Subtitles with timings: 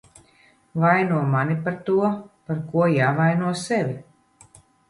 [0.83, 2.09] Vaino mani par to,
[2.49, 3.99] par ko jāvaino sevi.